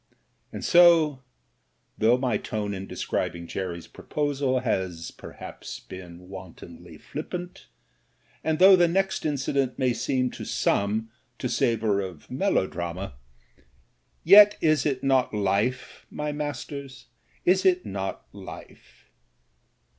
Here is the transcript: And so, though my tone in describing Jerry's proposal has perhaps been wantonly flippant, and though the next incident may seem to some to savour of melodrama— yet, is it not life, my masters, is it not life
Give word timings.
And 0.51 0.65
so, 0.65 1.21
though 1.95 2.17
my 2.17 2.35
tone 2.37 2.73
in 2.73 2.87
describing 2.87 3.45
Jerry's 3.45 3.85
proposal 3.85 4.61
has 4.61 5.11
perhaps 5.11 5.79
been 5.79 6.27
wantonly 6.27 6.97
flippant, 6.97 7.67
and 8.43 8.57
though 8.57 8.75
the 8.75 8.87
next 8.87 9.27
incident 9.27 9.77
may 9.77 9.93
seem 9.93 10.31
to 10.31 10.43
some 10.43 11.11
to 11.37 11.47
savour 11.47 11.99
of 11.99 12.31
melodrama— 12.31 13.13
yet, 14.23 14.57
is 14.59 14.87
it 14.87 15.03
not 15.03 15.35
life, 15.35 16.07
my 16.09 16.31
masters, 16.31 17.05
is 17.45 17.63
it 17.63 17.85
not 17.85 18.25
life 18.33 19.05